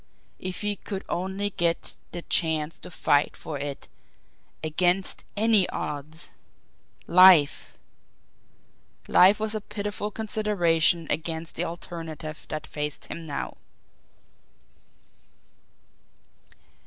If 0.39 0.61
he 0.61 0.77
could 0.77 1.05
only 1.09 1.51
get 1.51 1.95
the 2.11 2.23
chance 2.23 2.79
to 2.79 2.89
fight 2.89 3.37
for 3.37 3.59
it 3.59 3.87
against 4.63 5.23
ANY 5.37 5.69
odds! 5.69 6.29
Life! 7.05 7.77
Life 9.07 9.39
was 9.39 9.53
a 9.53 9.61
pitiful 9.61 10.09
consideration 10.09 11.05
against 11.11 11.53
the 11.53 11.65
alternative 11.65 12.47
that 12.49 12.65
faced 12.65 13.09
him 13.11 13.27
now! 13.27 13.57